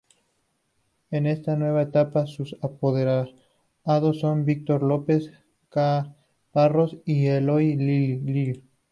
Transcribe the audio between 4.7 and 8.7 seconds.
López Caparrós y Eloy Lillo.